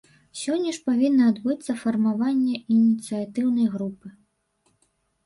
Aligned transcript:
Сёння 0.43 0.71
ж 0.77 0.79
павінна 0.87 1.27
адбыцца 1.31 1.75
фармаванне 1.81 2.55
ініцыятыўнай 2.77 3.67
групы. 3.75 4.07